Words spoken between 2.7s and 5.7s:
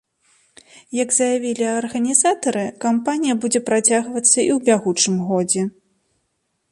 кампанія будзе працягвацца і ў бягучым годзе.